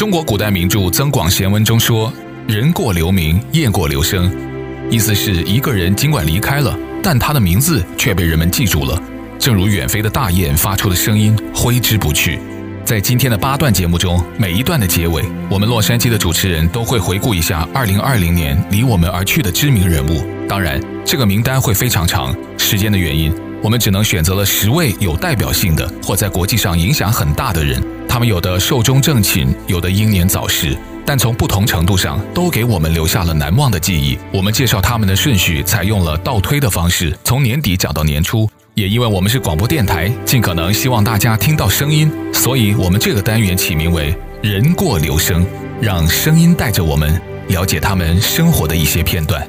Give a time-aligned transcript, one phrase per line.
[0.00, 2.10] 中国古代名著《增广贤文》中说
[2.48, 4.34] ：“人过留名，雁过留声。”
[4.90, 8.98] 意思是一个人尽管离开了，但他的名字却被人们记住了，
[9.38, 12.38] 正如远飞的大雁发出的声音挥之不去。
[12.82, 20.24] 在今天的八段节目中，每一段的结尾，我们洛杉矶的主持人都会回顾一下2020年离我们而去的知名人物。
[20.48, 23.30] 当然，这个名单会非常长，时间的原因，
[23.62, 27.82] 我们只能选择了十位有代表性的或在国际上影响很大的人。
[28.08, 30.76] 他们有的寿终正寝，有的英年早逝。
[31.06, 34.16] 但从不同程度上都给我们留下了难忘的记忆。
[34.32, 38.48] 我们介绍他们的顺序采用了倒推的方式，从年底讲到年初。
[38.74, 45.44] 也因为我们是广播电台，尽可能希望大家听到声音，所以我们这个单元起名为“人过留声”，
[45.82, 49.46] 让声音带着我们了解他们生活的一些片段。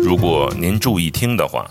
[0.00, 1.68] 如果您注意听的话，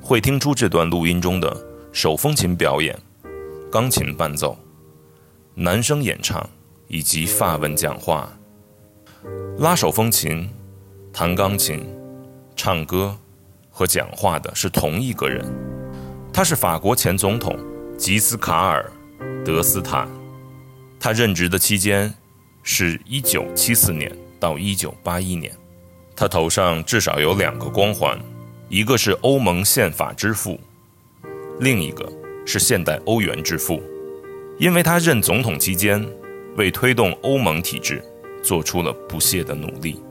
[0.00, 1.56] 会听出这段录音中的
[1.92, 2.98] 手风琴表演、
[3.70, 4.58] 钢琴伴奏、
[5.54, 6.44] 男声演唱
[6.92, 8.30] 以及法文讲话。
[9.58, 10.46] 拉手风琴、
[11.10, 11.82] 弹钢琴、
[12.54, 13.16] 唱歌
[13.70, 15.42] 和讲话的是同一个人，
[16.30, 17.58] 他是法国前总统
[17.96, 18.92] 吉斯卡尔·
[19.42, 20.06] 德斯坦。
[21.00, 22.12] 他任职的期间
[22.62, 25.50] 是一九七四年到一九八一年。
[26.14, 28.20] 他头上至少有两个光环，
[28.68, 30.60] 一个是欧盟宪法之父，
[31.58, 32.06] 另一个
[32.44, 33.82] 是现代欧元之父。
[34.58, 36.06] 因为他任总统期间
[36.56, 38.02] 为推动欧盟体制。
[38.42, 40.02] 做出了不懈的努力。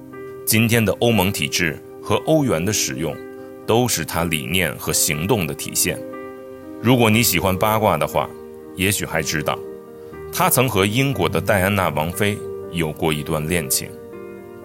[0.46, 3.14] 今天的欧盟体制和欧元的使用，
[3.68, 6.00] 都是他理念和行动的体现。
[6.82, 8.30] 如果你喜欢八卦的话，
[8.78, 9.60] 也许还知道，
[10.32, 12.38] 他曾和英国的戴安娜王妃
[12.72, 13.90] 有过一段恋情。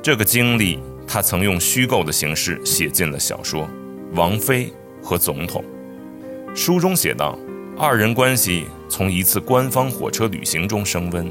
[0.01, 3.65] 这个经历，他曾用虚构的形式写进了小说
[4.15, 4.73] 《王妃
[5.03, 5.65] 和总统》。
[6.57, 7.37] 书中写道，
[7.77, 11.29] 二人关系从一次官方火车旅行中升温。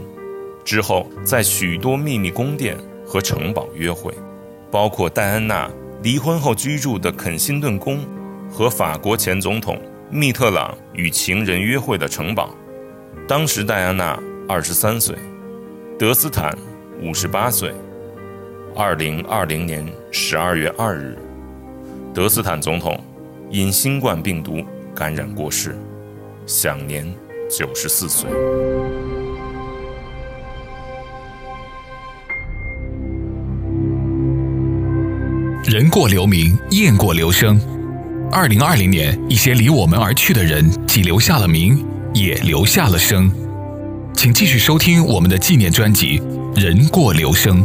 [0.66, 4.12] 之后，在许多秘密宫殿和城堡约会，
[4.72, 5.70] 包括戴安娜
[6.02, 8.04] 离婚后居住的肯辛顿宫
[8.50, 12.50] 和法国前总统密特朗与情人约会的城堡。
[13.28, 15.16] 当时戴安娜二十三岁，
[16.00, 16.58] 德斯坦
[17.00, 17.72] 五十八岁。
[18.76, 21.16] 二零二零年十二月二日，
[22.14, 23.00] 德斯坦总统
[23.50, 24.62] 因新冠病毒
[24.96, 25.78] 感染过世，
[26.46, 27.06] 享年
[27.50, 28.30] 九十四岁。
[35.76, 37.60] 人过留名，雁过留声。
[38.32, 43.30] 二零二零年，一些离我们而去的人，既留下了名，也留下了声。
[44.14, 46.22] 请继续收听我们的纪念专辑
[46.58, 47.62] 《人过留声》。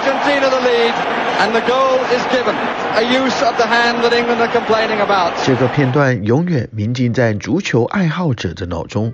[0.00, 0.94] Continue the lead
[1.40, 2.54] and the goal is given.
[2.96, 5.32] A use of the hand that england are complaining about.
[5.44, 9.12] 这个片段永远铭记在足球爱好者的脑中。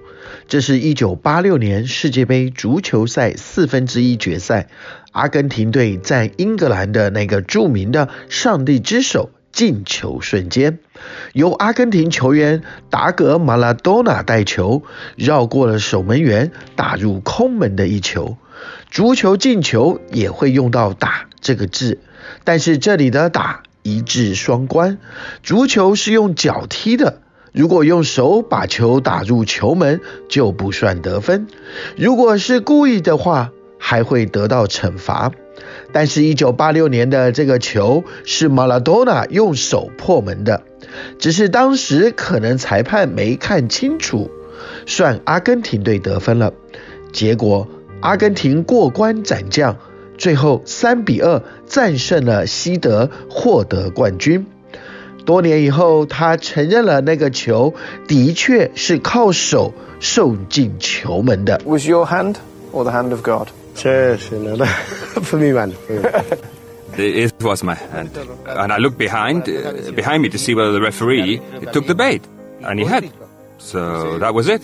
[0.48, 4.68] 这是一九八六年世界杯足球赛四分之一决赛。
[5.12, 10.78] 阿根廷队在英格兰的那个著名的上帝之手进球瞬间。
[11.32, 14.82] 由阿根廷球员达格马拉多纳带球
[15.16, 18.36] 绕过了守门员打入空门的一球。
[18.96, 21.98] 足球进球也会用到“打”这个字，
[22.44, 24.96] 但是这里的“打”一字双关。
[25.42, 27.20] 足球是用脚踢的，
[27.52, 31.44] 如果用手把球打入球门就不算得分；
[31.98, 35.30] 如果是故意的话，还会得到惩罚。
[35.92, 40.62] 但是1986年的这个球是马拉多纳用手破门的，
[41.18, 44.30] 只是当时可能裁判没看清楚，
[44.86, 46.54] 算阿根廷队得分了。
[47.12, 47.68] 结果。
[48.01, 49.75] 阿根廷过关斩将，
[50.17, 54.45] 最后三比二战胜了西德，获得冠军。
[55.25, 57.73] 多年以后，他承认了那个球
[58.07, 61.61] 的确是靠手送进球门的。
[61.65, 62.35] Was your hand
[62.73, 63.49] or the hand of God?
[63.75, 64.19] Yes,
[65.23, 65.73] for me, man.
[66.97, 68.09] It was my hand,
[68.45, 69.43] and I looked behind,
[69.95, 71.39] behind me to see whether the referee
[71.71, 72.21] took the bait,
[72.61, 73.05] and he had.
[73.59, 74.61] So that was it.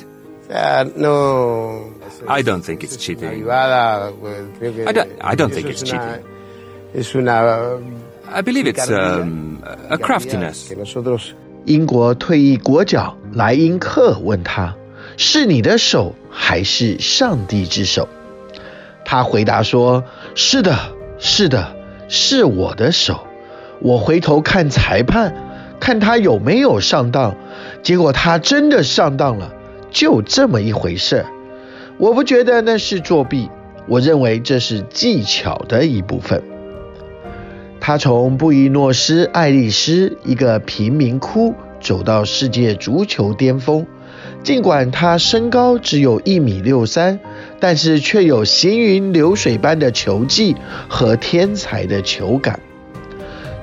[0.51, 1.91] Uh, no.
[2.27, 3.29] I don't think it's cheating.
[3.29, 6.23] Privada, pues, creo que I don't- I don't think eso it's es una- cheating.
[6.93, 7.79] Es una
[8.33, 10.69] I believe it's picardía, um, a picardía craftiness.
[10.69, 11.33] que nosotros
[11.65, 14.73] 英国退役国脚莱因克问他：“
[15.17, 18.07] 是你的手还是上帝之手？”
[19.03, 20.75] 他回答说：“是的，
[21.19, 21.75] 是的，
[22.07, 23.19] 是我的手。
[23.81, 25.33] 我回头看裁判，
[25.79, 27.35] 看他有没有上当，
[27.83, 29.53] 结果他真的上当了，
[29.92, 31.24] 就这么一回事。
[31.98, 33.48] 我不觉得那是作弊，
[33.86, 36.42] 我认为这是技巧的一部分。”
[37.78, 43.84] 他从布宜诺斯艾利斯一个贫民窟走到世界足球巅峰，
[44.44, 47.18] 尽管他身高只有一米六三，
[47.58, 50.54] 但是却有行云流水般的球技
[50.88, 52.60] 和天才的球感。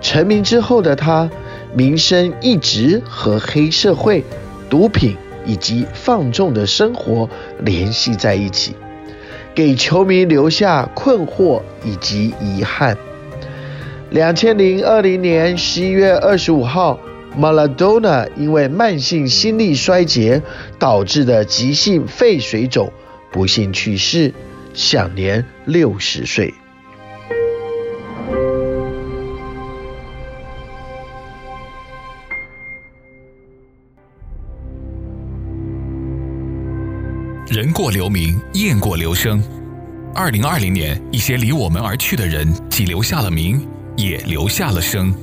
[0.02, 1.30] 成名之后的他，
[1.74, 4.26] 名声一直和黑社会、
[4.70, 8.76] 毒品以及放纵的生活联系在一起，
[9.56, 12.98] 给球迷留下困惑以及遗憾。
[14.10, 17.00] 两千零二零年十一月二十五号，
[17.38, 20.42] 马拉多纳因为慢性心力衰竭
[20.80, 22.92] 导致的急性肺水肿，
[23.32, 24.34] 不幸去世，
[24.74, 26.54] 享年六十岁。
[37.80, 39.42] 过留名，雁过留声。
[40.14, 43.66] 二零二零年，一些离我们而去的人，既留下了名，
[43.96, 45.16] 也留下了声。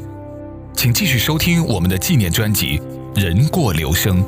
[0.75, 2.81] 请继续收听我们的纪念专辑
[3.21, 4.25] 《人过留声》。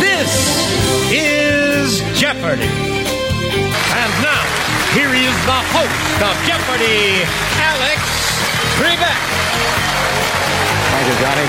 [0.00, 0.74] This
[1.12, 2.66] is Jeopardy!
[3.94, 4.42] And now,
[4.92, 7.22] here is the host of Jeopardy,
[7.62, 8.00] Alex
[8.76, 9.20] Trebek.
[10.90, 11.46] Thank you, Johnny.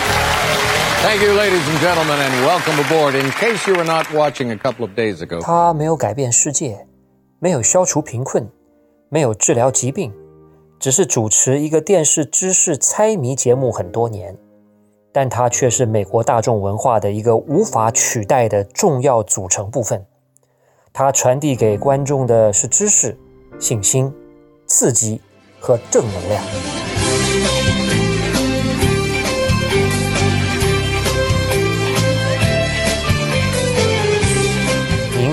[1.07, 3.15] Thank you, ladies and gentlemen, and welcome aboard.
[3.15, 6.85] In case you were not watching a couple of days ago, 他没有改变世界，
[7.39, 8.49] 没有消除贫困，
[9.07, 10.11] 没有治疗疾病，
[10.77, 14.37] 只是主持一个电视知识猜谜节目很多年，
[15.13, 20.05] 但他却是美国大众文化的一个无法取代的重要组成部分。
[20.91, 23.17] 他传递给观众的是知识、
[23.57, 24.13] 信心、
[24.65, 25.21] 刺激
[25.61, 26.86] 和正能量。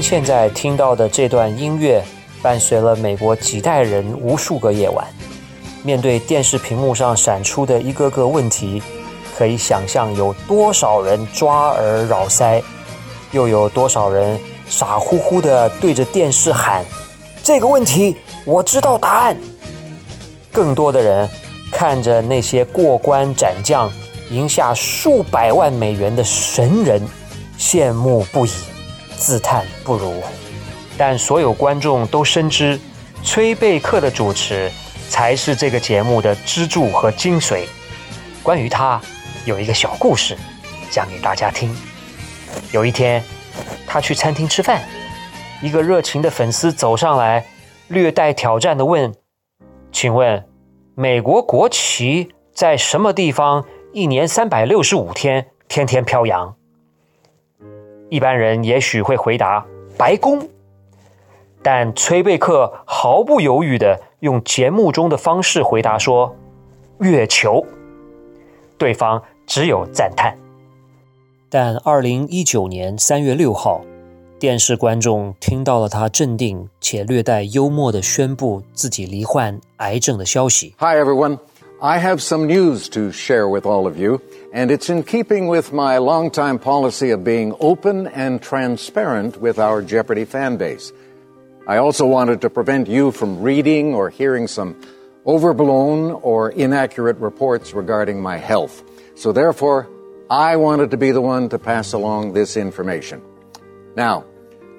[0.06, 2.04] 现在听到的这段音乐，
[2.42, 5.02] 伴随了美国几代人无数个夜晚。
[5.82, 8.82] 面对电视屏幕上闪出的一个个问题，
[9.34, 12.62] 可以想象有多少人抓耳挠腮，
[13.32, 16.84] 又有多少人傻乎乎地对着电视喊
[17.42, 18.14] ：“这个问题
[18.44, 19.34] 我知道答案。”
[20.52, 21.26] 更多的人
[21.72, 23.90] 看着那些过关斩将、
[24.30, 27.00] 赢下数百万美元的神人，
[27.58, 28.50] 羡慕不已。
[29.16, 30.22] 自叹不如，
[30.96, 32.78] 但所有观众都深知，
[33.22, 34.70] 崔贝克的主持
[35.08, 37.64] 才是这个节目的支柱和精髓。
[38.42, 39.00] 关于他，
[39.44, 40.36] 有一个小故事，
[40.90, 41.74] 讲给大家听。
[42.72, 43.22] 有一天，
[43.86, 44.82] 他去餐厅吃饭，
[45.62, 47.46] 一个热情的粉丝走上来，
[47.88, 49.14] 略带挑战地问
[49.90, 50.44] ：“请问，
[50.94, 56.56] 美国国旗在什么地方一年三百六十五天天天飘扬？”
[58.10, 59.64] 一般人也许会回答
[59.96, 60.48] 白宫，
[61.62, 66.34] 但崔贝克毫不犹豫地用节目中的方式回答说
[67.00, 67.64] ：“月球。”
[68.76, 70.36] 对方只有赞叹。
[71.48, 73.82] 但二零一九年三月六号，
[74.38, 80.74] 电视观众听到了他镇定且略带幽默地宣布自己罹患癌症的消息。
[80.78, 81.38] hi everyone.
[81.84, 84.22] I have some news to share with all of you,
[84.54, 89.82] and it's in keeping with my longtime policy of being open and transparent with our
[89.82, 90.94] Jeopardy fan base.
[91.66, 94.80] I also wanted to prevent you from reading or hearing some
[95.26, 98.82] overblown or inaccurate reports regarding my health.
[99.14, 99.86] So therefore,
[100.30, 103.20] I wanted to be the one to pass along this information.
[103.94, 104.24] Now,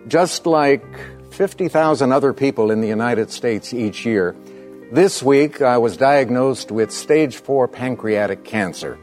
[0.07, 0.83] just like
[1.29, 4.35] 50,000 other people in the United States each year,
[4.94, 8.99] this week I was diagnosed with stage 4 pancreatic cancer.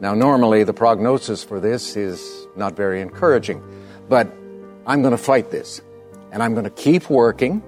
[0.00, 3.62] Now, normally the prognosis for this is not very encouraging,
[4.08, 4.26] but
[4.86, 5.82] I'm going to fight this.
[6.32, 7.60] And I'm going to keep working,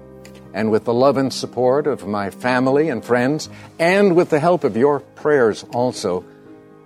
[0.53, 4.63] and with the love and support of my family and friends, and with the help
[4.63, 6.23] of your prayers also,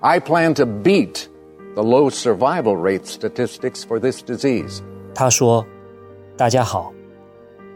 [0.02, 1.30] I plan to beat
[1.76, 4.82] the low survival rate statistics for this disease.
[5.14, 6.92] 他说：“大家好，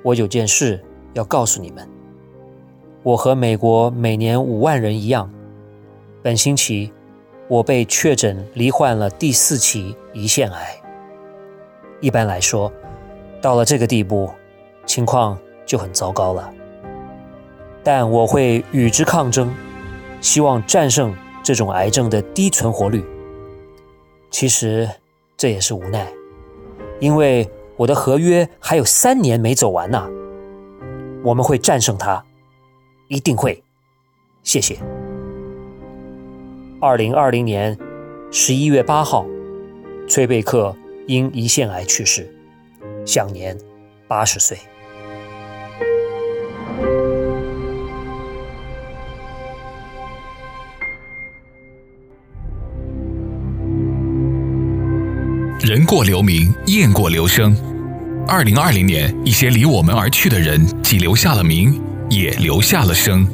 [0.04, 0.84] 我有件事
[1.14, 1.88] 要告诉你们。
[3.07, 5.31] 我和美国每年五万人一样，
[6.25, 6.93] 本星期
[7.47, 10.83] 我被确诊罹患了第四期胰腺癌。
[12.01, 12.73] 一般来说，
[13.41, 14.29] 到了这个地步，
[14.87, 16.53] 情况就很糟糕了。
[17.85, 19.55] 但我会与之抗争，
[20.21, 23.05] 希望战胜这种癌症的低存活率。
[24.33, 24.91] 其实
[25.37, 26.13] 这也是无奈，
[26.99, 30.09] 因为我的合约还有三年没走完呢。
[31.23, 32.26] 我们会战胜它，
[33.09, 33.63] 一定会。
[34.43, 34.79] 谢谢。
[36.81, 37.77] 二零二零年
[38.31, 39.27] 十一月八号，
[40.09, 42.33] 崔贝克因胰腺癌去世，
[43.05, 43.57] 享年
[44.07, 44.59] 八十岁。
[55.61, 57.57] 人过留名，雁过留声。
[58.29, 63.27] 二零二零年，一些离我们而去的人，既留下了名，也留下了声。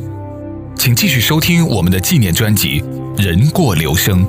[0.75, 2.81] 请继续收听我们的纪念专辑
[3.23, 4.25] 《人过留声》。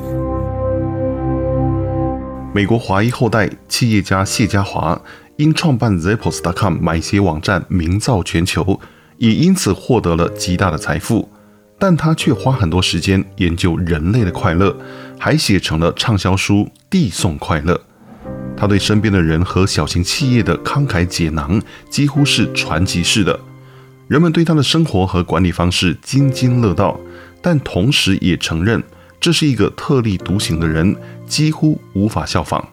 [2.53, 5.01] 美国华裔后代企业家谢家华
[5.37, 8.79] 因创办 Zappos.com 买鞋网站名噪全球，
[9.17, 11.29] 也因此获得了极大的财富。
[11.79, 14.77] 但他却花很多时间研究人类的快乐，
[15.17, 16.55] 还写成了畅销书
[16.89, 17.73] 《递送快乐》。
[18.55, 21.59] 他对身边的人和小型企业的慷慨解囊，
[21.89, 23.37] 几乎是传奇式的。
[24.07, 26.99] 人们对他的生活和管理方式津津乐道，
[27.41, 28.81] 但同时也承认
[29.19, 30.95] 这是一个特立独行的人，
[31.25, 32.67] 几乎无法效仿。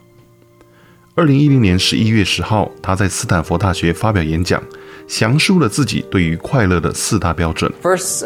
[1.14, 4.62] 二零一零年十一月十号，他在斯坦福大学发表演讲，
[5.06, 7.70] 详述了自己对于快乐的四大标准。
[7.82, 8.24] First,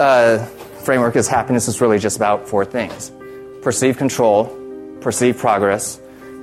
[0.84, 3.10] framework is happiness is really just about four things:
[3.62, 4.48] perceived control,
[5.02, 5.96] perceived progress.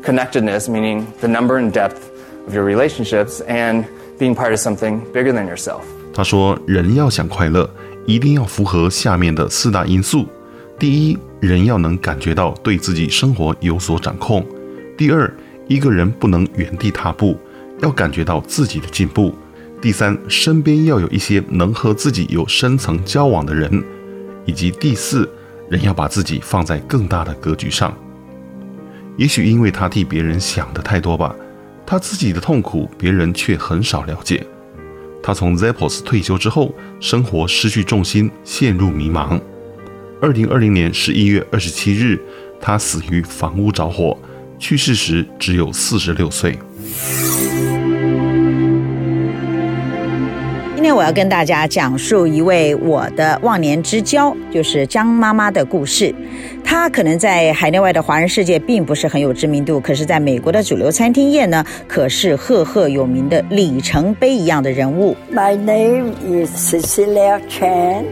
[0.04, 2.00] Connectedness, meaning the number and depth
[2.48, 3.86] of your relationships, and
[4.18, 5.84] being part of something bigger than yourself.
[6.14, 7.70] 他说，人要想快乐，
[8.06, 10.28] 一定要符合下面的四大因素：
[10.78, 14.42] 第一，人要能感觉到对自己生活有所掌控；
[14.98, 15.34] 第二，
[15.68, 17.38] 一个人不能原地踏步，
[17.82, 19.32] 要感觉到自己的进步；
[19.82, 23.82] 第三，身边要有一些能和自己有深层交往的人；
[24.46, 25.30] 以及第四，
[25.70, 27.96] 人要把自己放在更大的格局上。
[29.16, 31.34] 也许因为他替别人想的太多吧，
[31.86, 34.46] 他自己的痛苦别人却很少了解。
[35.24, 39.40] 他从 Zeppos 退休之后，生活失去重心，陷入迷茫。
[40.22, 42.20] 二零二零年十一月二十七日，
[42.60, 44.18] 他死于房屋着火，
[44.60, 46.58] 去世时只有四十六岁。
[50.82, 56.12] 今天我要跟大家讲述一位我的忘年之交，就是江妈妈的故事。
[56.64, 65.16] 她可能在海内外的华人世界并不是很有知名度，可是在美国的主流餐厅业呢，可是赫赫有名的里程碑一样的人物。
[65.32, 68.06] My name is Cecilia Chan.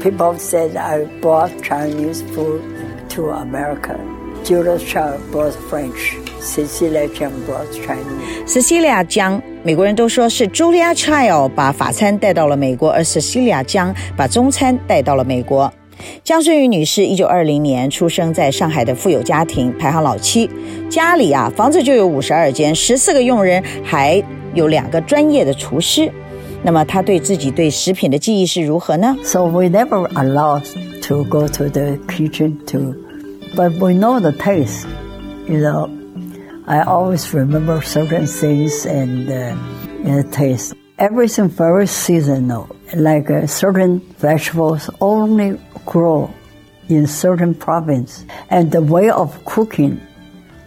[0.00, 2.62] People said I brought Chinese food
[3.10, 3.96] to America.
[4.44, 6.23] Julia Child brought French.
[6.44, 8.46] Cecilia Chan brought Chinese.
[8.46, 15.72] Cecilia 江，美国人都说是 Julia Child 把法餐带到了美国，而 Cecilia Jiang 把中餐带到了美国。
[16.22, 20.50] 江顺宇女士一九二零年出生在上海的富有家庭，排行老七，
[20.90, 24.22] 家里啊房子就有五十二间，十四个佣人，还
[24.52, 26.12] 有两个专业的厨师。
[26.62, 30.64] 那么她对自己对食品的记忆是如何呢？So we never allowed
[31.08, 32.94] to go to the kitchen to,
[33.56, 34.84] but we know the taste,
[35.48, 35.88] you know.
[36.67, 39.55] I always remember certain things and uh,
[40.03, 40.75] the taste.
[40.97, 46.29] Everything very seasonal, like uh, certain vegetables only grow
[46.89, 49.99] in certain province, and the way of cooking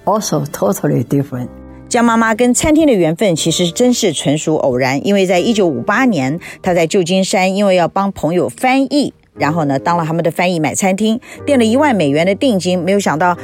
[0.07, 1.49] also totally different.
[1.88, 13.37] 江妈妈跟餐厅的缘分其实真是纯属偶然，因为在一九五八年，她在旧金山，因为要帮朋友翻译，然后呢当了他们的翻译买餐厅，垫了一万美元的定金，没有想到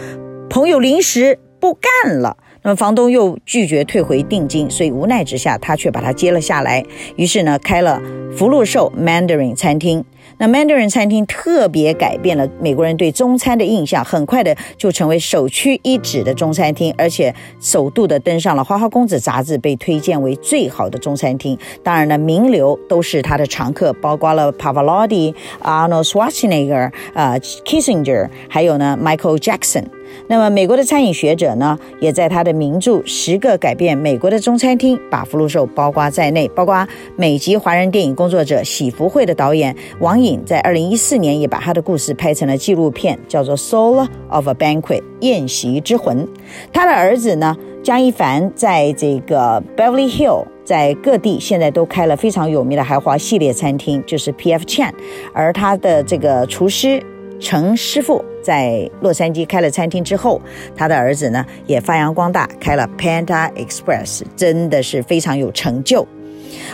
[0.48, 2.35] 朋友临时 不干了。
[2.61, 6.83] 那么房东又拒绝退回定金，所以无奈之下，他却把它接了下来。
[7.15, 8.01] 于是呢，开了
[8.35, 10.03] 福禄寿 Mandarin 餐厅。
[10.39, 21.57] 那 Mandarin 餐厅特别改变了美国人对中餐的印象，很快的就成为首屈一指的中餐厅，而且首度的登上了《花花公子》杂志，被推荐为最好的中餐厅。
[21.81, 29.85] 当然呢，名流都是他的常客，包括了 Pavarotti、Arnold Schwarzenegger、呃 Kissinger，还有呢 Michael Jackson。
[30.27, 46.27] 那么，美国的餐饮学者呢，也在他的名著《十个改变美国的中餐厅》把福禄寿包括在内，包括美籍华人电影工作者喜福会的导演王颖，在二零一四年也把他的故事拍成了纪录片，叫做《Soul of a Banquet》宴席之魂。
[46.71, 54.63] 他的儿子呢，江一凡，在这个 Beverly Hill，在各地现在都开了非常有名的豪华系列餐厅，就是 P.F.
[54.65, 54.91] Chan，
[55.33, 57.03] 而他的这个厨师。
[57.40, 60.40] 程师傅在洛杉矶开了餐厅之后，
[60.74, 66.06] 他的儿子呢也发扬光大，开了 Panda Express，真的是非常有成就。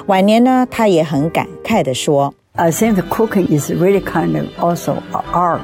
[0.06, 5.60] 晚年呢，他也很感慨地说：“I think the cooking is really kind of also art.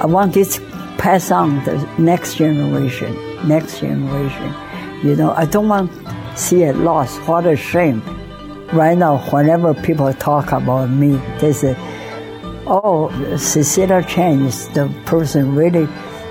[0.00, 0.58] I want this
[0.96, 3.10] pass on the next generation,
[3.46, 4.52] next generation.
[5.02, 5.90] You know, I don't want
[6.36, 7.18] see it lost.
[7.26, 8.00] What a shame!
[8.72, 11.74] Right now, whenever people talk about me, they say.”
[12.65, 15.87] Oh, Cecilia Chen is the person really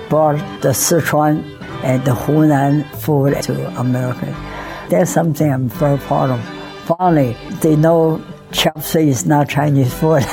[0.09, 1.43] brought the Sichuan
[1.83, 4.27] and the Hunan food to America.
[4.89, 6.39] That's something I'm very proud of.
[6.85, 8.19] Finally, they know
[8.51, 10.23] chop suey is not Chinese food.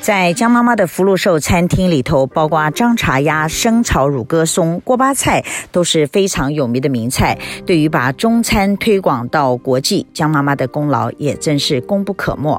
[0.00, 7.38] 在江妈妈的福禄寿餐厅里头，包括张茶鸭、生炒乳鸽松、锅巴菜，都是非常有名的名菜。
[7.66, 12.58] 对于把中餐推广到国际，江妈妈的功劳也真是功不可没。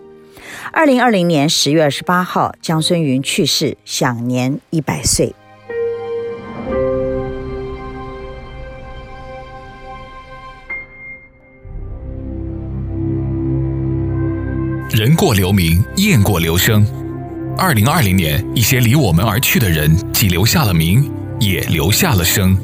[0.71, 5.33] 二零二零年十月二十八号，江孙云去世，享年一百岁。
[14.91, 16.85] 人过留名，雁过留声。
[17.57, 22.57] 二零二零年，一些离我们而去的人，既留下了名，也留下了声。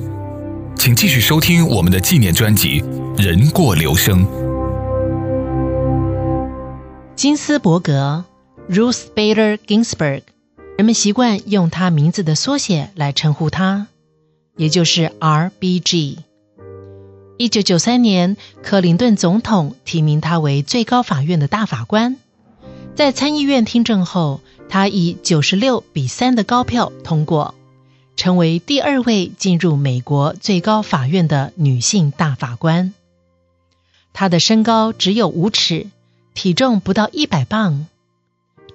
[0.76, 2.82] 请继续收听我们的纪念专辑
[3.24, 4.26] 《人过留声》。
[7.16, 8.26] 金斯伯格
[8.70, 10.24] （Ruth Bader Ginsburg），
[10.78, 13.88] 人们习惯用她名字的缩写来称呼她，
[14.58, 16.18] 也就是 RBG。
[17.38, 22.18] 一九九三年，克林顿总统提名她为最高法院的大法官。
[22.96, 27.56] 在参议院听证后，她以九十六比三的高票通过，
[28.18, 32.94] 成为第二位进入美国最高法院的女性大法官。
[34.12, 35.88] 她的身高只有五尺。
[36.36, 37.88] 体重不到一百磅，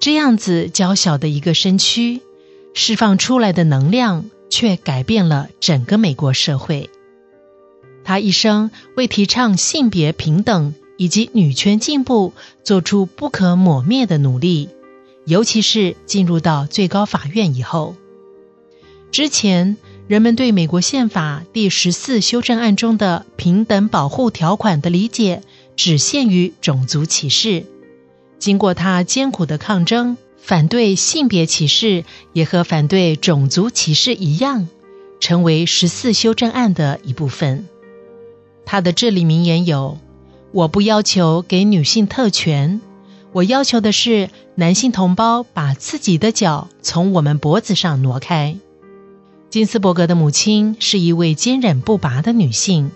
[0.00, 2.20] 这样子娇小的一个身躯，
[2.74, 6.90] 释放出来的能量却改变了整个美国社会。
[8.02, 12.32] 她一生为提倡性别平等以及女权进步
[12.64, 14.70] 做出不可磨灭的努力，
[15.26, 17.94] 尤其是进入到最高法院以后。
[19.12, 19.76] 之前
[20.08, 25.42] 人们对美国宪法第十四修正案中的平等保护条款的理解，
[25.76, 27.64] 只限于种族歧视。
[28.38, 34.68] 经过他艰苦的抗争，反对性别歧视也和反对种族歧视一样，
[35.20, 37.66] 成为十四修正案的一部分。
[38.64, 39.98] 他的至理名言有
[40.52, 42.80] ：“我不要求给女性特权，
[43.32, 48.56] 我要求的是男性同胞把自己的脚从我们脖子上挪开。”
[49.50, 52.92] 金斯伯格的母亲是一位坚韧不拔的女性。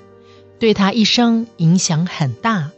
[0.63, 2.72] 对他一生影响很大，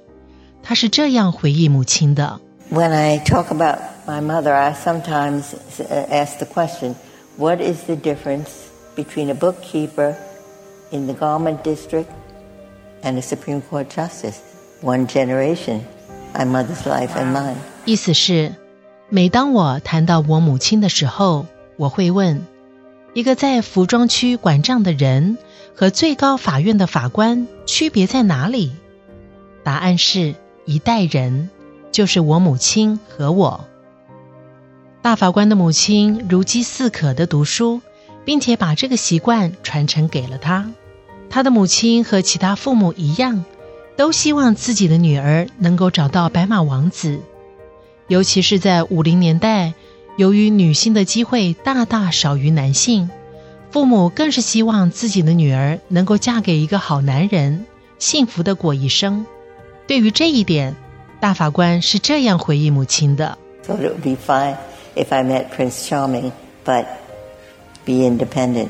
[0.61, 2.39] 他是这样回忆母亲的。
[2.71, 5.43] When I talk about my mother, I sometimes
[6.09, 6.95] ask the question,
[7.37, 8.47] "What is the difference
[8.95, 10.15] between a bookkeeper
[10.91, 12.05] in the Garment District
[13.03, 14.37] and a Supreme Court Justice?
[14.81, 15.81] One generation,
[16.33, 18.55] my mother's life and mine." 意思是，
[19.09, 21.45] 每当我谈到我母亲的时候，
[21.77, 22.41] 我会问。
[23.13, 25.37] 一个在服装区管账的人
[25.76, 28.72] 和最高法院的法官区别在哪里？
[29.62, 30.34] 答案是
[30.64, 31.50] 一代人，
[31.92, 33.66] 就是我母亲和我。
[35.02, 37.82] 大法官的母亲如饥似渴地读书，
[38.24, 40.72] 并且把这个习惯传承给了他。
[41.28, 43.44] 他的母亲和其他父母一样，
[43.96, 47.20] 都希望自己的女儿能够找到白马王子，
[48.08, 49.74] 尤其是在五零年代。
[50.16, 53.10] 由于女性的机会大大少于男性，
[53.76, 57.66] 父母更是希望自己的女儿能够嫁给一个好男人，
[57.98, 59.26] 幸福的过一生。
[59.86, 60.74] 对于这一点，
[61.20, 63.36] 大法官是这样回忆母亲的
[63.66, 64.56] ：“Thought it would be fine
[64.94, 66.32] if I met Prince Charming,
[66.64, 66.86] but
[67.84, 68.68] be independent.”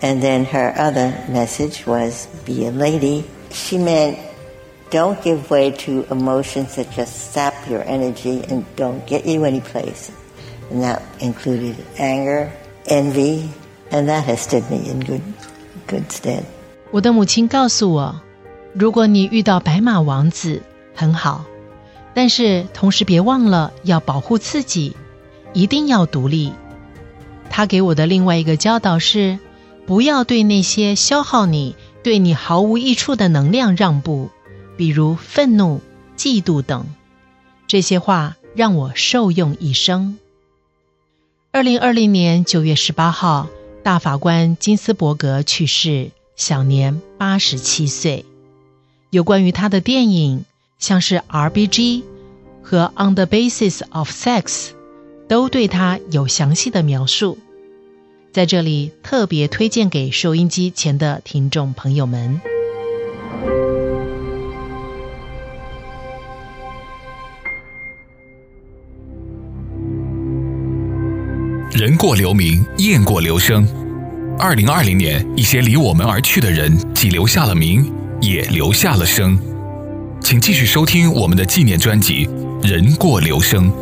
[0.00, 4.14] And then her other message was, "Be a lady." She meant,
[4.92, 9.60] "Don't give way to emotions that just sap your energy and don't get you any
[9.60, 10.10] place."
[10.70, 12.50] And that included anger,
[12.86, 13.48] envy,
[13.94, 15.22] and that has stood me in good,
[15.86, 16.42] good stead.
[16.90, 18.20] 我的母亲告诉我，
[18.72, 20.62] 如果你遇到白马王子，
[20.94, 21.44] 很好，
[22.12, 24.96] 但是同时别忘了要保护自己，
[25.52, 26.52] 一定要独立。
[27.48, 29.38] 她给我的另外一个教导是，
[29.86, 34.30] 不要对那些消耗你、对你毫无益处的能量让步，
[34.76, 35.80] 比如愤怒、
[36.16, 36.86] 嫉妒等。
[37.68, 40.18] 这些话让我受用一生。
[41.52, 43.48] 二零二零年九月十八号，
[43.84, 48.24] 大法官金斯伯格去世，享年八十七岁。
[49.10, 50.46] 有关于他的电影，
[50.78, 52.02] 像是《R.B.G.》
[52.62, 54.42] 和《On the Basis of Sex》，
[55.28, 57.36] 都对他有详细的描述。
[58.32, 62.40] 在这里特别推荐给收音机前的听众朋友们。
[71.74, 73.66] 人过留名，雁过留声。
[74.38, 79.36] 二零二零年，一些离我们而去的人，既留下了名，也留下了声。
[80.20, 82.28] 请继续收听我们的纪念专辑
[82.64, 83.72] 《人过留声》。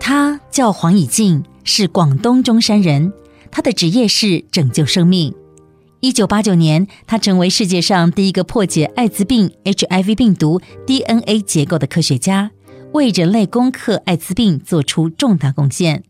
[0.00, 3.12] 他叫黄以静，是广东中山人。
[3.50, 5.34] 他的职业是拯救生命。
[6.00, 12.50] 一九八九年，他成为世界上第一个破解艾滋病 （HIV） 病毒 DNA 结构的科学家，
[12.94, 16.04] 为人类攻克艾滋病做出重大贡献。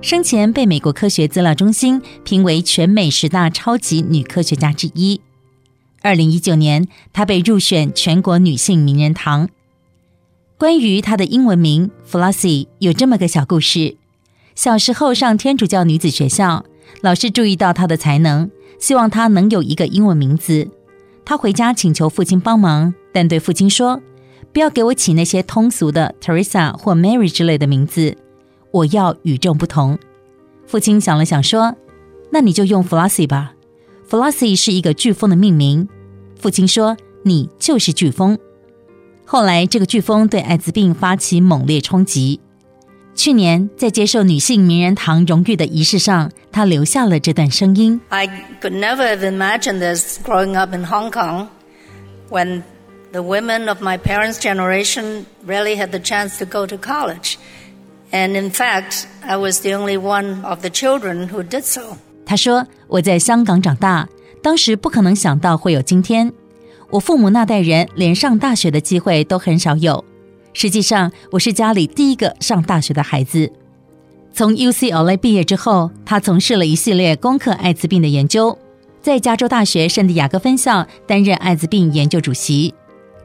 [0.00, 5.20] 生前被美国科学资料中心评为全美十大超级女科学家之一。
[6.02, 9.48] 二零一九年，她被入选全国女性名人堂。
[10.56, 13.96] 关于她的英文名 Flossie，有这么个小故事：
[14.54, 16.64] 小时候上天主教女子学校，
[17.00, 18.48] 老师注意到她的才能，
[18.78, 20.68] 希望她能有一个英文名字。
[21.24, 24.00] 她回家请求父亲帮忙，但对父亲说
[24.54, 28.16] ：“不要给我起那些通俗的 Teresa 或 Mary 之类的名字，
[28.70, 29.98] 我要与众不同。”
[30.66, 31.74] 父亲想了想说
[32.30, 33.52] ：“那你就用 Flossie 吧。”
[34.08, 35.88] Flossie 是一个飓风的命名。
[36.38, 38.38] 父亲说：“你就是飓风。”
[39.26, 42.40] 后来，这个飓风对艾滋病发起猛烈冲击。
[43.14, 48.26] 去年，在接受女性名人堂荣誉的仪式上，她留下了这段声音：“I
[48.60, 51.46] could never have imagined this growing up in Hong Kong,
[52.28, 52.62] when
[53.14, 57.36] the women of my parents' generation really had the chance to go to college,
[58.10, 61.96] and in fact, I was the only one of the children who did so.”
[62.26, 64.08] 他说：“我在香港长大。”
[64.42, 66.30] 当时不可能想到会有今天，
[66.90, 70.04] 我父母那代人连上大学的机会都很少有。
[70.52, 73.50] 实际上，我是家里第一个上大学的孩子。
[74.34, 78.58] 从 UCLA 毕业之后，他从事了一系列攻克艾滋病的研究，
[79.00, 82.74] 在加州大学圣地亚哥分校担任艾滋病研究主席。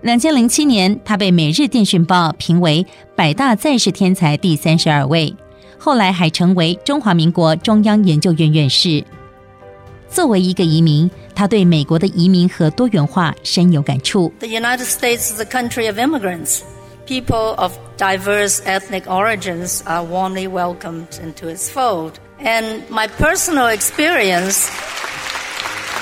[0.01, 2.85] 两千零七年，他被《每日电讯报》评为
[3.17, 5.35] 百大在世天才第三十二位，
[5.77, 9.03] 后来还成为中华民国中央研究院院士。
[10.09, 14.31] 作为一个移民，他对美国的移民和多元化深有感触。
[14.39, 16.61] The United States is a country of immigrants.
[17.05, 22.13] People of diverse ethnic origins are warmly welcomed into its fold.
[22.41, 24.69] And my personal experience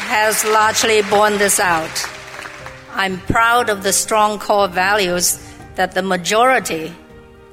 [0.07, 1.89] has largely borne this out.
[2.96, 5.38] I'm proud of the strong core values
[5.76, 6.92] that the majority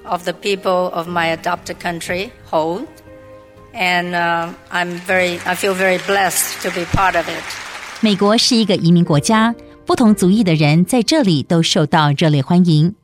[0.06, 2.88] of the people of my adopted country hold.
[3.74, 4.16] And
[4.72, 7.44] I'm very, I feel very blessed to be part of it.
[8.02, 9.54] 美国是一个移民国家，
[9.86, 12.96] 不同族裔的人在这里都受到热烈欢迎。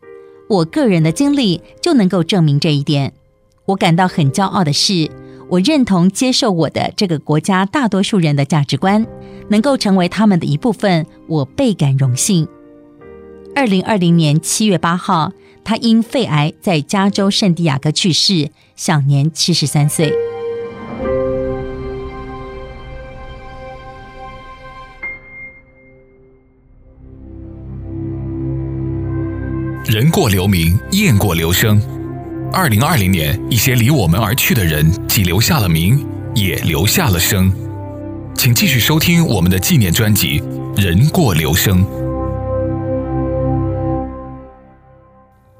[0.50, 3.13] 我个人的经历就能够证明这一点。
[3.65, 5.10] 我感到很骄傲的是，
[5.51, 9.05] 我认同接受我的这个国家大多数人的价值观，
[9.49, 12.47] 能够成为他们的一部分，我倍感荣幸。
[13.57, 15.33] 二零二零年七月八号，
[15.65, 20.13] 他因肺癌在加州圣地亚哥去世，享年七十三岁。
[29.87, 32.00] 人过留名，雁过留声。
[32.53, 37.51] 二零二零年，一些离我们而去的人，既留下了名，也留下了声。
[38.35, 40.41] 请继续收听我们的纪念专辑
[40.83, 41.85] 《人过留声》。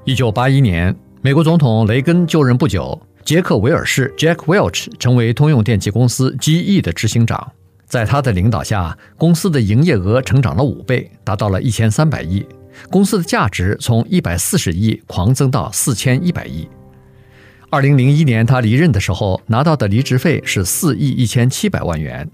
[0.03, 7.53] 一九八一年，美国总统雷根就任不久，杰克·韦尔士 （Jack Welch） 成为通用电气公司 GE 的执行长。
[7.85, 12.45] 在他的领导下，公司的营业额成长了五倍，达到了一千三百亿。
[12.89, 16.67] 公司的价值从一百四十亿狂增到四千一百亿。
[17.71, 22.29] 二零零一年他离任的时候，拿到的离职费是四亿一千七百万元。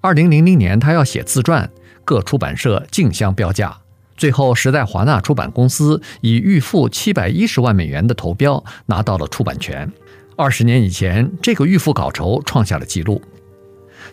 [0.00, 1.70] 二零零零年他要写自传，
[2.06, 3.76] 各出版社竞相标价，
[4.16, 9.92] 最后时代华纳出版公司以预付七百一十万美元的投标拿到了出版权。
[10.36, 13.20] 二十年以前，这个预付稿酬创下了纪录。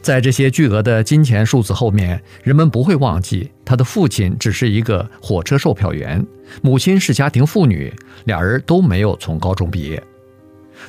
[0.01, 6.27] 在这些巨额的金钱数字后面，人们不会忘记他的父亲只是一个火车售票员，
[6.61, 7.93] 母亲是家庭妇女，
[8.25, 10.03] 俩人都没有从高中毕业。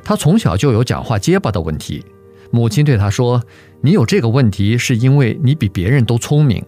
[0.05, 2.05] 他从小就有讲话结巴的问题，
[2.51, 3.43] 母亲对他说
[3.81, 6.65] ：“你有这个问题是因为你比别人都聪明。”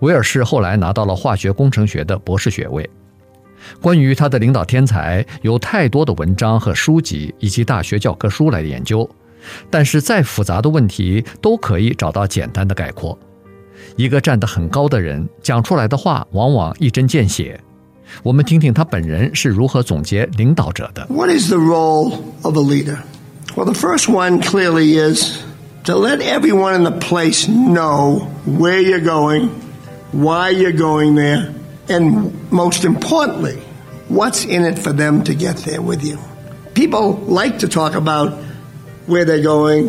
[0.00, 2.88] 威尔士后来拿到了化学工程学的博士学位。
[3.80, 9.08] 关于他的领导天才，有太多的文章和书籍以及大学教科书来研究。
[9.70, 13.18] 但是再复杂的问题都可以找到简单的概括。
[13.96, 17.58] 一个站得很高的人讲出来的话往往一针见血，
[18.23, 21.05] 我们听听他本人是如何总结领导者的。
[21.09, 22.97] What is the role of a leader?
[23.55, 25.37] Well, the first one clearly is
[25.83, 29.49] to let everyone in the place know where you're going,
[30.11, 31.53] why you're going there,
[31.89, 33.57] and most importantly,
[34.07, 36.17] what's in it for them to get there with you.
[36.73, 38.33] People like to talk about
[39.07, 39.87] where they're going,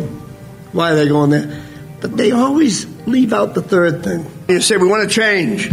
[0.73, 1.61] why they're going there,
[2.01, 4.25] but they always leave out the third thing.
[4.47, 5.71] You say, we want to change.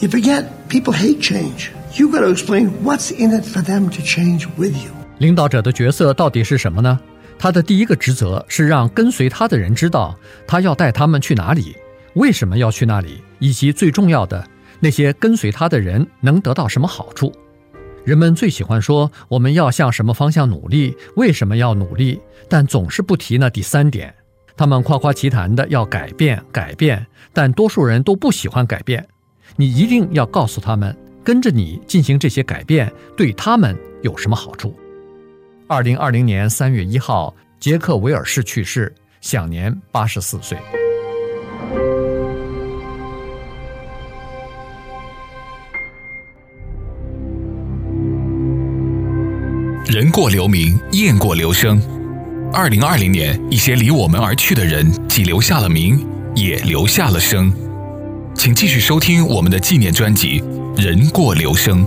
[0.00, 1.70] You forget people hate change.
[1.95, 4.89] You got to explain what's in it for them to change with you.
[5.19, 6.99] 领导者的角色到底是什么呢？
[7.37, 11.75] 他的第一个职责是让跟随他的人知道他要带他们去哪里，
[12.15, 14.43] 为什么要去那里，以及最重要的，
[14.79, 17.31] 那些跟随他的人能得到什么好处。
[18.03, 24.11] 人们最喜欢说我们要向什么方向努力，为什么要努力，但总是不提那第三点。
[24.57, 29.07] 他们夸夸其谈的要改变，改变，但多数人都不喜欢改变。
[29.55, 34.75] 你一定要告诉他们，跟着你进行这些改变对他们有什么好处。
[35.67, 40.57] 二零二零年三月一号，杰克·韦尔士去世，享年八十四岁。
[49.85, 51.81] 人过留名，雁过留声。
[52.51, 56.05] 二零二零年，一些离我们而去的人，既留下了名，
[56.35, 57.51] 也留下了声。
[58.35, 60.41] 请继续收听我们的纪念专辑
[60.75, 61.85] 《人过留声》。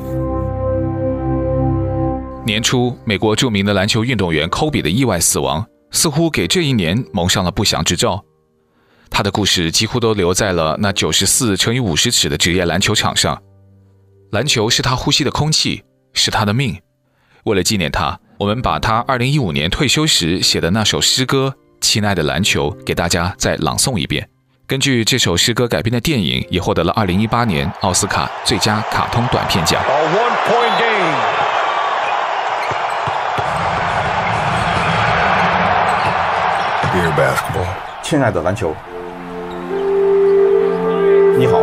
[2.45, 8.25] 年初，美国著名的篮球运动员科比的意外死亡，似乎给这一年蒙上了不祥之兆。
[9.11, 13.41] 他的故事几乎都留在了那九十四乘以五十尺的职业篮球场上。
[14.31, 16.79] 篮球是他呼吸的空气，是他的命。
[17.45, 24.29] 为了纪念他，我们把他二零一五年退休时写的那首诗歌《亲爱的篮球》给大家再朗诵一遍。
[24.69, 29.81] 根据这首诗歌改编的电影也获得了二零一八年奥斯卡最佳卡通短片奖。
[38.03, 38.75] 亲爱的篮球，
[41.39, 41.61] 你好。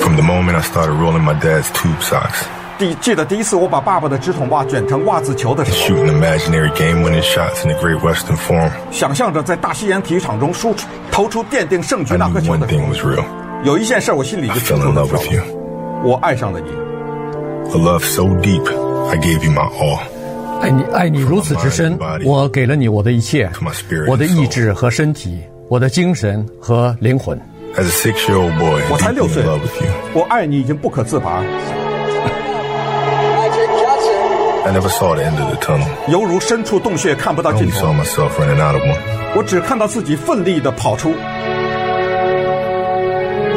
[0.00, 2.48] From the moment I started rolling my dad's tube socks.
[2.78, 5.98] 第记得第一次我把爸爸的直筒袜卷成袜子球的时候
[8.92, 12.56] 想象着在大西洋体育场中输出投出奠定胜局那颗球
[13.64, 15.18] 有一件事我心里就真的很高
[16.04, 16.70] 我爱上了你。
[17.70, 18.64] The love so deep
[19.10, 19.98] i gave you my all.
[20.60, 23.50] 爱你爱你如此之深我给了你我的一切
[24.06, 27.36] 我的意志和身体我的精神和灵魂。
[27.74, 29.42] As a sixyearold boy 我才六岁
[30.14, 31.42] 我爱你已经不可自拔。
[34.66, 35.86] I never saw the end of the tunnel.
[36.08, 37.94] 犹如身处洞穴看不到尽 only 头 saw。
[37.94, 38.98] myself running out of one.
[39.34, 41.10] 我只看到自己奋力的跑出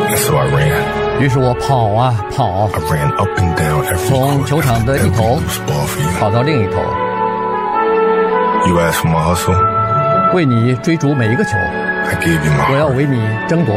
[0.07, 0.71] ，And so I ran.
[1.19, 5.39] 于是我跑啊跑，I ran up and down every 从球场的一头.
[6.19, 6.79] 跑到另一头
[8.67, 10.33] ，You asked for my hustle.
[10.33, 11.51] 为你追逐每一个球。
[11.57, 13.73] I gave you my 我要为你争夺，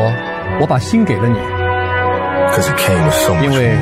[0.60, 1.36] 我把心给了你
[2.52, 3.76] ，Cause it came with so much.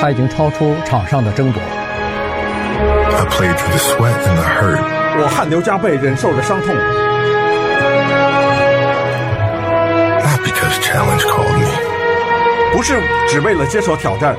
[0.00, 1.60] 它已经超出场上的争夺。
[2.76, 4.80] I played through the sweat and the hurt.
[5.18, 6.74] 我汗流浃背，忍受着伤痛
[10.22, 11.66] ，Not because challenge called me,
[12.74, 14.36] 不是只为了接受挑战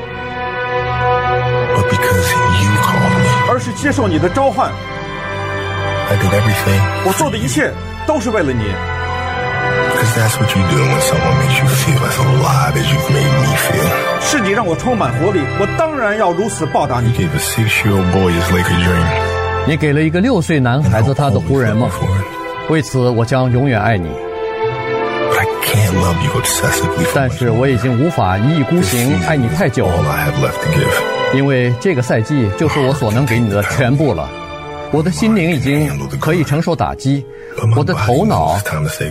[1.76, 3.26] ，but because you called me.
[3.50, 4.72] 而是接受你的召唤。
[6.10, 7.74] I did everything 我做的一切
[8.06, 8.72] 都是为了你，
[9.92, 13.56] because that's what you do when someone makes you feel as alive as you've made me
[13.56, 13.88] feel.
[14.20, 17.14] 是你让我充满活力，我当然要如此报答 You 你。
[17.14, 19.06] gave a six-year-old boy his Laker dream.
[19.68, 21.90] 你给了一个六岁男孩子他的湖人梦，
[22.70, 24.10] 为此我将永远爱你。
[25.38, 31.36] I can't love you obsessively 但是我已经无法一意孤行爱你太久，all I have left to give.
[31.36, 34.30] 因为这个赛季就是我所能给你的全部了。
[34.92, 37.26] 我的心灵已经可以承受打击，
[37.76, 38.58] 我的头脑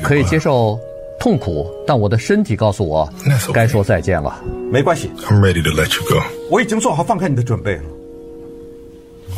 [0.02, 0.78] 可以接受
[1.20, 3.08] 痛苦，但我的身体告诉我
[3.52, 4.42] 该说再见了。
[4.72, 6.22] 没关系，I'm ready to let you go.
[6.50, 7.82] 我已经做好放开你的准备了。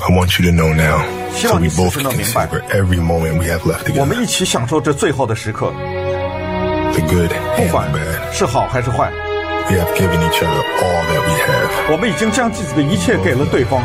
[0.01, 1.03] I want you to know now,
[1.35, 5.73] 希望你此时能明白，every moment we have left 我.们一起享受这最后的时刻
[6.93, 8.33] ，The good 不 and 管 the bad.
[8.33, 9.11] 是好还是坏
[9.69, 11.93] ，We have given each other all that we have.
[11.93, 13.83] 我们已经将自己的一切给了对方。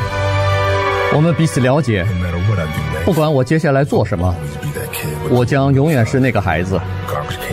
[1.16, 2.06] 我们彼此了解，
[3.06, 4.36] 不管我接下来做什么，
[5.30, 6.80] 我将永远是那个孩子，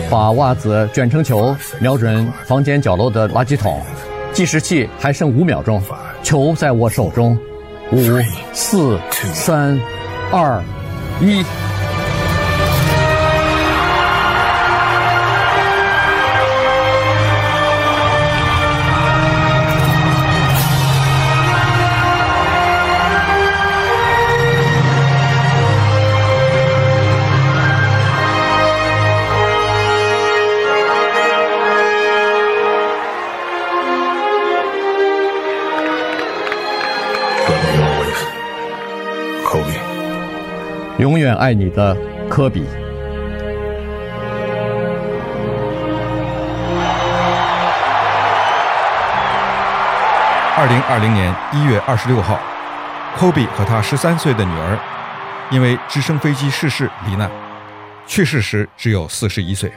[0.09, 3.81] 把袜子卷成球，瞄准房间角落的垃圾桶。
[4.33, 5.81] 计时器还剩五秒钟，
[6.23, 7.37] 球在我手中，
[7.91, 7.97] 五、
[8.53, 8.97] 四、
[9.33, 9.79] 三、
[10.31, 10.61] 二、
[11.19, 11.43] 一。
[41.35, 41.95] 爱你的
[42.29, 42.63] 科比。
[50.57, 52.37] 二零二零年一月二十六号，
[53.17, 54.77] 科比和他十三岁的女儿
[55.49, 57.29] 因为直升飞机失事罹难，
[58.05, 59.71] 去世时只有四十一岁。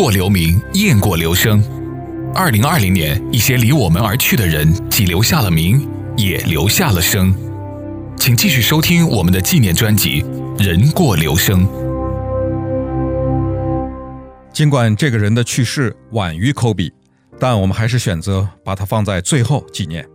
[0.00, 1.62] 过留名，雁过留声。
[2.34, 5.86] 二零二零年，一些离我们而去的人，既留下了名，
[6.16, 7.34] 也留下了声。
[8.16, 10.22] 请继续收听我们的纪念专辑
[10.64, 11.66] 《人过留声》。
[14.54, 16.90] 尽管这个人的去世晚于科比，
[17.38, 20.08] 但我们还是选择把他放在最后纪念。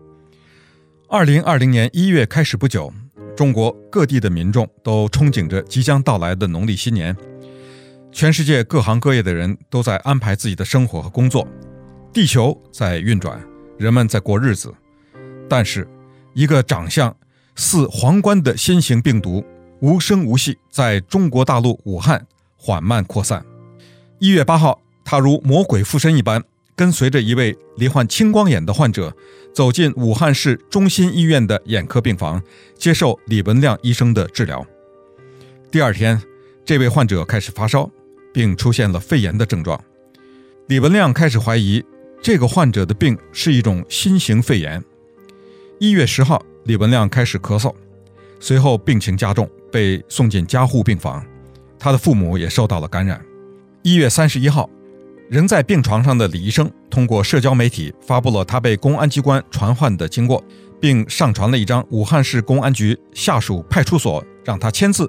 [1.07, 2.91] 二零二零年一月开始不久，
[3.37, 7.15] 中国各地的民众都憧憬着即将到来的农历新年，
[8.15, 11.45] 全世界各行各业的人都在安排自己的生活和工作，
[12.13, 13.45] 地球在运转，
[13.77, 14.73] 人们在过日子。
[15.49, 15.85] 但是，
[16.33, 17.13] 一个长相
[17.57, 19.43] 似皇冠的新型病毒，
[19.81, 22.25] 无声无息在中国大陆武汉
[22.55, 23.45] 缓慢扩散。
[24.19, 26.41] 一月八号，他如魔鬼附身一般，
[26.73, 29.13] 跟随着一位罹患青光眼的患者，
[29.53, 32.41] 走进武汉市中心医院的眼科病房，
[32.77, 34.65] 接受李文亮医生的治疗。
[35.69, 36.21] 第二天，
[36.63, 37.91] 这位患者开始发烧，
[38.35, 39.81] 并出现了肺炎的症状。
[40.67, 41.81] 李文亮开始怀疑，
[42.21, 44.83] 这个患者的病是一种新型肺炎。
[45.79, 46.43] 一月十号。
[46.65, 47.71] 李文亮开始咳嗽，
[48.39, 51.23] 随后病情加重，被送进加护病房。
[51.77, 53.23] 他的父母也受到了感染。
[53.83, 54.67] 一月三十一号，
[55.29, 60.43] 仍在病床上的李医生通过社交媒体发布了他被公安机关传唤的经过，
[60.81, 65.07] 并上传了一张武汉市公安局下属派出所让他签字，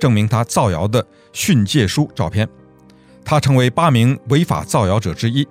[0.00, 2.48] 证明他造谣的训诫书照片。
[3.26, 5.46] 他成为八名违法造谣者之一。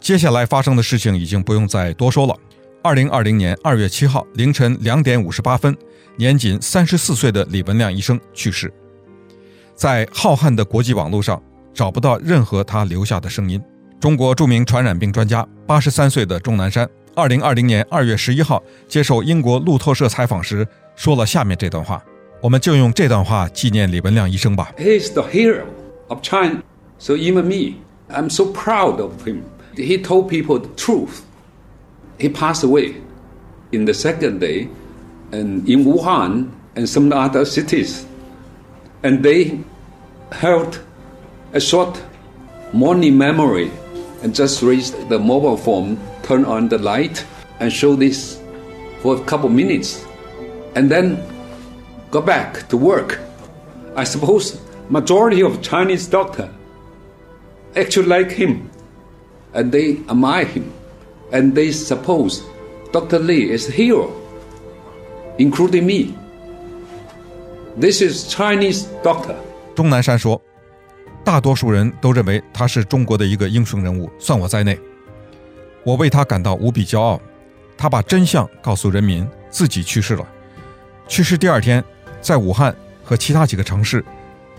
[0.00, 2.36] 接下来发生的事情已经不用再多说了。
[2.82, 5.74] 二零二零年二月七号凌晨两点五十八分，
[6.16, 8.70] 年仅三十四岁的李文亮医生去世。
[9.76, 11.40] 在浩瀚的国际网络上，
[11.72, 13.62] 找不到任何他留下的声音。
[14.00, 22.02] 中国著名传染病专家八十三岁的钟南山，二零二零年二月十一号接受英国路透社采访时，说了下面这段话。
[22.42, 24.74] 我们就用这段话纪念李文亮医生吧。
[24.76, 25.62] He's the hero
[26.14, 26.62] of China,
[26.98, 29.44] so even me, I'm so proud of him.
[29.76, 31.26] He told people the truth.
[32.18, 33.02] He passed away
[33.72, 34.68] in the second day,
[35.32, 38.06] and in Wuhan and some other cities,
[39.02, 39.58] and they
[40.30, 40.80] held
[41.52, 42.00] a short
[42.72, 43.70] morning memory
[44.22, 47.24] and just raised the mobile phone, turn on the light,
[47.58, 48.40] and show this
[49.02, 50.06] for a couple minutes,
[50.76, 51.18] and then
[52.10, 53.18] go back to work.
[53.96, 56.48] I suppose majority of Chinese doctor
[57.74, 58.62] actually like him,
[59.52, 60.64] and they admire him.
[61.32, 62.42] And they suppose
[62.92, 63.18] Dr.
[63.18, 64.10] Lee is hero,
[65.38, 66.14] including me.
[67.80, 69.34] This is Chinese doctor.
[69.74, 70.40] 钟南山说
[71.24, 74.78] ：“大多数人都认为他是中国的一个英雄人物，算我在内。
[75.82, 77.20] 我为他感到无比骄傲。
[77.76, 80.24] 他把真相告诉人民，自己去世了。
[81.08, 81.82] 去世第二天，
[82.20, 84.04] 在武汉和其他几个城市，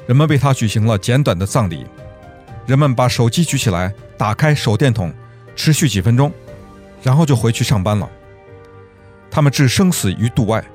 [0.08, 1.86] 人们为他举行了简短的葬礼。
[2.66, 5.14] 人们把手机举起来，打开手电筒，
[5.56, 6.32] 持续几分钟。”
[7.04, 8.10] 然后就回去上班了。
[9.30, 10.66] 他们置生死于度外，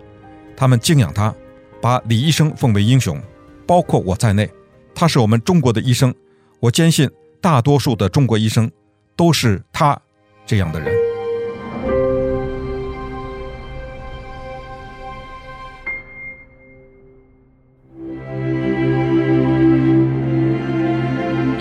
[0.56, 1.34] 他们敬仰他，
[1.80, 3.20] 把李医生奉为英雄，
[3.66, 4.48] 包括我在内。
[4.94, 6.14] 他是我们中国的医生，
[6.60, 8.70] 我坚信大多数的中国医生
[9.16, 10.00] 都是他
[10.46, 10.99] 这样的人。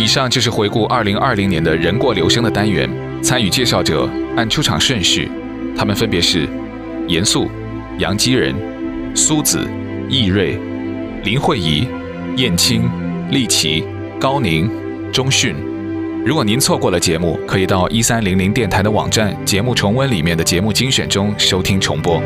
[0.10, 2.90] 上就是回顾二零二零年的人过留声的单元。
[3.22, 5.30] 参与介绍者按出场顺序，
[5.78, 6.48] 他们分别是
[7.08, 7.50] 严肃、
[7.98, 8.56] 杨基仁、
[9.14, 9.68] 苏子、
[10.08, 10.58] 易瑞、
[11.24, 11.86] 林慧仪、
[12.38, 12.90] 燕青、
[13.30, 13.84] 丽琪、
[14.20, 14.72] 高宁、
[15.12, 15.54] 钟迅。
[16.26, 22.22] 如果您错过了节目，可以到一三零零电台的网站节目重温里面的节目精选中收听重播。